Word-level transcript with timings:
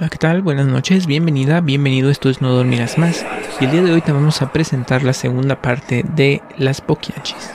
Hola, 0.00 0.08
¿qué 0.08 0.16
tal? 0.16 0.40
Buenas 0.40 0.66
noches, 0.66 1.06
bienvenida, 1.06 1.60
bienvenido, 1.60 2.08
esto 2.08 2.30
es 2.30 2.40
No 2.40 2.54
Dormirás 2.54 2.96
Más. 2.96 3.26
Y 3.60 3.66
el 3.66 3.70
día 3.70 3.82
de 3.82 3.92
hoy 3.92 4.00
te 4.00 4.12
vamos 4.12 4.40
a 4.40 4.50
presentar 4.50 5.02
la 5.02 5.12
segunda 5.12 5.60
parte 5.60 6.06
de 6.16 6.40
Las 6.56 6.80
Poquianchis. 6.80 7.50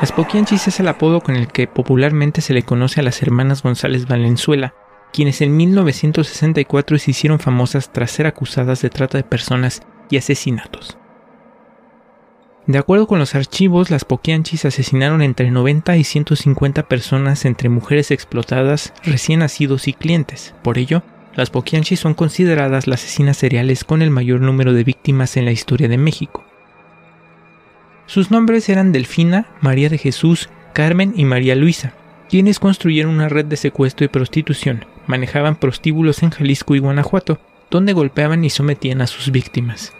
Las 0.00 0.10
Poquianchis 0.10 0.66
es 0.66 0.80
el 0.80 0.88
apodo 0.88 1.20
con 1.20 1.36
el 1.36 1.46
que 1.46 1.68
popularmente 1.68 2.40
se 2.40 2.54
le 2.54 2.64
conoce 2.64 2.98
a 2.98 3.04
las 3.04 3.22
hermanas 3.22 3.62
González 3.62 4.08
Valenzuela, 4.08 4.74
quienes 5.12 5.40
en 5.42 5.56
1964 5.56 6.98
se 6.98 7.12
hicieron 7.12 7.38
famosas 7.38 7.92
tras 7.92 8.10
ser 8.10 8.26
acusadas 8.26 8.82
de 8.82 8.90
trata 8.90 9.16
de 9.16 9.22
personas 9.22 9.82
y 10.10 10.16
asesinatos. 10.16 10.98
De 12.66 12.78
acuerdo 12.78 13.06
con 13.06 13.20
los 13.20 13.36
archivos, 13.36 13.90
las 13.90 14.04
Poquianchis 14.04 14.64
asesinaron 14.64 15.22
entre 15.22 15.52
90 15.52 15.96
y 15.96 16.02
150 16.02 16.82
personas 16.88 17.44
entre 17.44 17.68
mujeres 17.68 18.10
explotadas, 18.10 18.92
recién 19.04 19.38
nacidos 19.38 19.86
y 19.86 19.92
clientes. 19.92 20.52
Por 20.62 20.76
ello, 20.76 21.04
las 21.36 21.50
Poquianchis 21.50 22.00
son 22.00 22.14
consideradas 22.14 22.88
las 22.88 23.04
asesinas 23.04 23.36
seriales 23.36 23.84
con 23.84 24.02
el 24.02 24.10
mayor 24.10 24.40
número 24.40 24.72
de 24.72 24.82
víctimas 24.82 25.36
en 25.36 25.44
la 25.44 25.52
historia 25.52 25.86
de 25.86 25.98
México. 25.98 26.44
Sus 28.06 28.32
nombres 28.32 28.68
eran 28.68 28.90
Delfina, 28.90 29.46
María 29.60 29.88
de 29.88 29.98
Jesús, 29.98 30.48
Carmen 30.72 31.12
y 31.16 31.24
María 31.24 31.54
Luisa, 31.54 31.92
quienes 32.28 32.58
construyeron 32.58 33.14
una 33.14 33.28
red 33.28 33.44
de 33.44 33.56
secuestro 33.56 34.04
y 34.04 34.08
prostitución, 34.08 34.84
manejaban 35.06 35.54
prostíbulos 35.54 36.24
en 36.24 36.30
Jalisco 36.30 36.74
y 36.74 36.80
Guanajuato, 36.80 37.38
donde 37.70 37.92
golpeaban 37.92 38.44
y 38.44 38.50
sometían 38.50 39.02
a 39.02 39.06
sus 39.06 39.30
víctimas. 39.30 39.92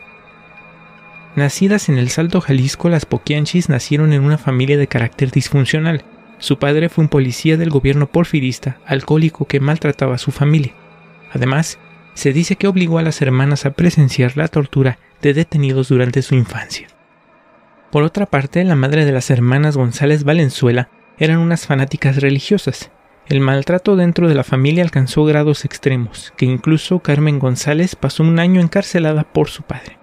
Nacidas 1.37 1.91
en 1.91 1.99
el 1.99 2.09
Salto 2.09 2.41
Jalisco, 2.41 2.89
las 2.89 3.05
Poquianchis 3.05 3.69
nacieron 3.69 4.15
en 4.15 4.23
una 4.23 4.39
familia 4.39 4.79
de 4.79 4.87
carácter 4.87 5.31
disfuncional. 5.31 6.03
Su 6.39 6.59
padre 6.59 6.89
fue 6.89 7.05
un 7.05 7.11
policía 7.11 7.59
del 7.59 7.69
gobierno 7.69 8.07
porfirista, 8.07 8.79
alcohólico 8.87 9.45
que 9.45 9.61
maltrataba 9.61 10.15
a 10.15 10.19
su 10.19 10.31
familia. 10.31 10.73
Además, 11.31 11.79
se 12.15 12.33
dice 12.33 12.57
que 12.57 12.69
obligó 12.69 12.99
a 12.99 13.03
las 13.03 13.21
hermanas 13.21 13.67
a 13.67 13.73
presenciar 13.73 14.39
la 14.39 14.49
tortura 14.49 14.99
de 15.21 15.35
detenidos 15.35 15.91
durante 15.91 16.23
su 16.23 16.35
infancia. 16.35 16.89
Por 17.93 18.03
otra 18.03 18.25
parte, 18.25 18.65
la 18.65 18.75
madre 18.75 19.05
de 19.05 19.13
las 19.13 19.29
hermanas 19.29 19.77
González 19.77 20.25
Valenzuela 20.25 20.89
eran 21.19 21.39
unas 21.39 21.67
fanáticas 21.67 22.17
religiosas. 22.17 22.91
El 23.29 23.41
maltrato 23.41 23.95
dentro 23.95 24.31
de 24.31 24.35
la 24.35 24.45
familia 24.45 24.83
alcanzó 24.83 25.27
grados 25.27 25.67
extremos, 25.67 26.33
que 26.39 26.47
incluso 26.47 27.01
Carmen 27.01 27.39
González 27.39 27.95
pasó 27.95 28.23
un 28.23 28.39
año 28.39 28.63
encarcelada 28.63 29.25
por 29.25 29.51
su 29.51 29.65
padre. 29.65 29.99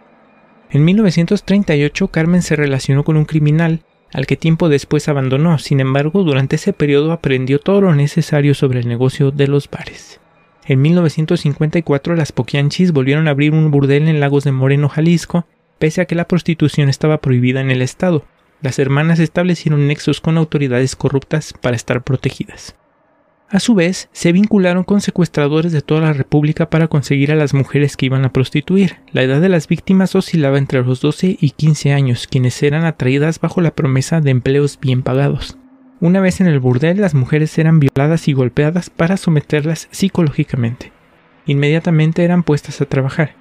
En 0.73 0.85
1938 0.85 2.07
Carmen 2.07 2.41
se 2.41 2.55
relacionó 2.55 3.03
con 3.03 3.15
un 3.15 3.25
criminal, 3.25 3.81
al 4.11 4.25
que 4.25 4.37
tiempo 4.37 4.69
después 4.69 5.07
abandonó, 5.07 5.59
sin 5.59 5.79
embargo 5.79 6.23
durante 6.23 6.55
ese 6.55 6.73
periodo 6.73 7.11
aprendió 7.11 7.59
todo 7.59 7.81
lo 7.81 7.93
necesario 7.93 8.55
sobre 8.55 8.79
el 8.79 8.87
negocio 8.87 9.29
de 9.29 9.47
los 9.47 9.69
bares. 9.69 10.19
En 10.65 10.81
1954 10.81 12.15
las 12.15 12.31
Poquianchis 12.31 12.91
volvieron 12.91 13.27
a 13.27 13.31
abrir 13.31 13.51
un 13.51 13.69
burdel 13.69 14.07
en 14.07 14.19
Lagos 14.19 14.45
de 14.45 14.51
Moreno, 14.51 14.89
Jalisco, 14.89 15.45
pese 15.77 16.01
a 16.01 16.05
que 16.05 16.15
la 16.15 16.27
prostitución 16.27 16.89
estaba 16.89 17.19
prohibida 17.19 17.61
en 17.61 17.69
el 17.69 17.83
estado. 17.83 18.25
Las 18.59 18.79
hermanas 18.79 19.19
establecieron 19.19 19.85
nexos 19.85 20.21
con 20.21 20.39
autoridades 20.39 20.95
corruptas 20.95 21.53
para 21.53 21.75
estar 21.75 22.01
protegidas. 22.01 22.75
A 23.49 23.59
su 23.59 23.75
vez, 23.75 24.09
se 24.13 24.31
vincularon 24.31 24.83
con 24.83 24.99
secuestradores 24.99 25.71
de 25.71 25.81
toda 25.81 26.01
la 26.01 26.13
República 26.13 26.69
para 26.69 26.87
conseguir 26.87 27.31
a 27.31 27.35
las 27.35 27.53
mujeres 27.53 27.95
que 27.95 28.07
iban 28.07 28.25
a 28.25 28.33
prostituir. 28.33 28.97
La 29.11 29.21
edad 29.21 29.41
de 29.41 29.49
las 29.49 29.67
víctimas 29.67 30.15
oscilaba 30.15 30.57
entre 30.57 30.81
los 30.81 31.01
12 31.01 31.37
y 31.39 31.51
15 31.51 31.93
años, 31.93 32.27
quienes 32.27 32.61
eran 32.63 32.83
atraídas 32.83 33.39
bajo 33.39 33.61
la 33.61 33.75
promesa 33.75 34.21
de 34.21 34.31
empleos 34.31 34.79
bien 34.81 35.03
pagados. 35.03 35.57
Una 35.99 36.19
vez 36.19 36.41
en 36.41 36.47
el 36.47 36.59
burdel, 36.59 36.99
las 36.99 37.13
mujeres 37.13 37.57
eran 37.57 37.79
violadas 37.79 38.27
y 38.27 38.33
golpeadas 38.33 38.89
para 38.89 39.17
someterlas 39.17 39.87
psicológicamente. 39.91 40.91
Inmediatamente 41.45 42.23
eran 42.23 42.43
puestas 42.43 42.81
a 42.81 42.85
trabajar. 42.85 43.35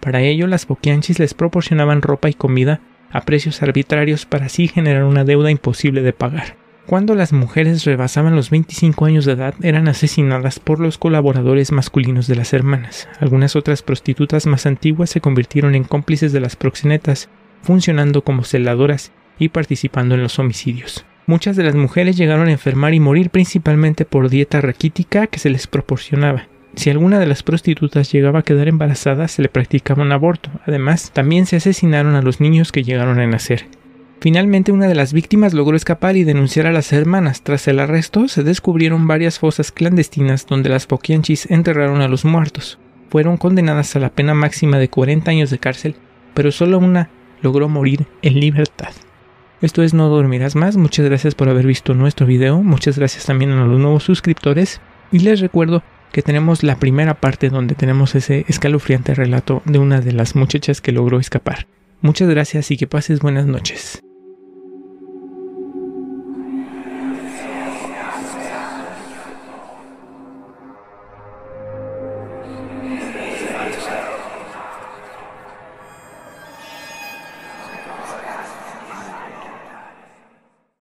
Para 0.00 0.22
ello, 0.22 0.48
las 0.48 0.66
boquianchis 0.66 1.20
les 1.20 1.34
proporcionaban 1.34 2.02
ropa 2.02 2.28
y 2.28 2.34
comida 2.34 2.80
a 3.12 3.20
precios 3.20 3.62
arbitrarios 3.62 4.26
para 4.26 4.46
así 4.46 4.66
generar 4.66 5.04
una 5.04 5.24
deuda 5.24 5.50
imposible 5.50 6.02
de 6.02 6.12
pagar. 6.12 6.56
Cuando 6.86 7.14
las 7.14 7.32
mujeres 7.32 7.84
rebasaban 7.84 8.34
los 8.34 8.50
25 8.50 9.04
años 9.04 9.24
de 9.24 9.32
edad 9.32 9.54
eran 9.62 9.86
asesinadas 9.86 10.58
por 10.58 10.80
los 10.80 10.98
colaboradores 10.98 11.70
masculinos 11.70 12.26
de 12.26 12.34
las 12.34 12.52
hermanas. 12.52 13.08
Algunas 13.20 13.54
otras 13.54 13.82
prostitutas 13.82 14.46
más 14.46 14.66
antiguas 14.66 15.08
se 15.08 15.20
convirtieron 15.20 15.76
en 15.76 15.84
cómplices 15.84 16.32
de 16.32 16.40
las 16.40 16.56
proxenetas, 16.56 17.28
funcionando 17.62 18.22
como 18.22 18.42
celadoras 18.42 19.12
y 19.38 19.48
participando 19.48 20.16
en 20.16 20.22
los 20.22 20.38
homicidios. 20.40 21.06
Muchas 21.26 21.54
de 21.54 21.62
las 21.62 21.76
mujeres 21.76 22.16
llegaron 22.16 22.48
a 22.48 22.52
enfermar 22.52 22.94
y 22.94 23.00
morir 23.00 23.30
principalmente 23.30 24.04
por 24.04 24.28
dieta 24.28 24.60
raquítica 24.60 25.28
que 25.28 25.38
se 25.38 25.50
les 25.50 25.68
proporcionaba. 25.68 26.48
Si 26.74 26.90
alguna 26.90 27.20
de 27.20 27.26
las 27.26 27.44
prostitutas 27.44 28.10
llegaba 28.10 28.40
a 28.40 28.42
quedar 28.42 28.66
embarazada, 28.66 29.28
se 29.28 29.42
le 29.42 29.48
practicaba 29.48 30.02
un 30.02 30.10
aborto. 30.10 30.50
Además, 30.66 31.12
también 31.12 31.46
se 31.46 31.56
asesinaron 31.56 32.16
a 32.16 32.22
los 32.22 32.40
niños 32.40 32.72
que 32.72 32.82
llegaron 32.82 33.20
a 33.20 33.26
nacer. 33.26 33.66
Finalmente 34.22 34.70
una 34.70 34.86
de 34.86 34.94
las 34.94 35.12
víctimas 35.12 35.52
logró 35.52 35.76
escapar 35.76 36.16
y 36.16 36.22
denunciar 36.22 36.68
a 36.68 36.72
las 36.72 36.92
hermanas. 36.92 37.42
Tras 37.42 37.66
el 37.66 37.80
arresto 37.80 38.28
se 38.28 38.44
descubrieron 38.44 39.08
varias 39.08 39.40
fosas 39.40 39.72
clandestinas 39.72 40.46
donde 40.46 40.68
las 40.68 40.86
Poquianchis 40.86 41.50
enterraron 41.50 42.02
a 42.02 42.06
los 42.06 42.24
muertos. 42.24 42.78
Fueron 43.10 43.36
condenadas 43.36 43.96
a 43.96 43.98
la 43.98 44.10
pena 44.10 44.32
máxima 44.32 44.78
de 44.78 44.86
40 44.86 45.28
años 45.28 45.50
de 45.50 45.58
cárcel, 45.58 45.96
pero 46.34 46.52
solo 46.52 46.78
una 46.78 47.10
logró 47.40 47.68
morir 47.68 48.06
en 48.22 48.38
libertad. 48.38 48.92
Esto 49.60 49.82
es 49.82 49.92
No 49.92 50.08
Dormirás 50.08 50.54
Más, 50.54 50.76
muchas 50.76 51.04
gracias 51.04 51.34
por 51.34 51.48
haber 51.48 51.66
visto 51.66 51.92
nuestro 51.92 52.24
video, 52.24 52.62
muchas 52.62 52.98
gracias 52.98 53.26
también 53.26 53.50
a 53.50 53.66
los 53.66 53.80
nuevos 53.80 54.04
suscriptores 54.04 54.80
y 55.10 55.18
les 55.18 55.40
recuerdo 55.40 55.82
que 56.12 56.22
tenemos 56.22 56.62
la 56.62 56.76
primera 56.76 57.14
parte 57.14 57.50
donde 57.50 57.74
tenemos 57.74 58.14
ese 58.14 58.44
escalofriante 58.46 59.14
relato 59.16 59.62
de 59.64 59.80
una 59.80 60.00
de 60.00 60.12
las 60.12 60.36
muchachas 60.36 60.80
que 60.80 60.92
logró 60.92 61.18
escapar. 61.18 61.66
Muchas 62.02 62.28
gracias 62.28 62.70
y 62.70 62.76
que 62.76 62.86
pases 62.86 63.18
buenas 63.18 63.46
noches. 63.46 64.00